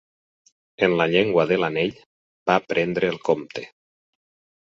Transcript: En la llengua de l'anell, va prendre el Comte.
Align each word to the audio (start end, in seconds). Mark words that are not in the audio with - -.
En 0.87 0.95
la 1.01 1.05
llengua 1.15 1.43
de 1.51 1.59
l'anell, 1.59 1.93
va 2.51 2.57
prendre 2.73 3.13
el 3.15 3.23
Comte. 3.31 3.67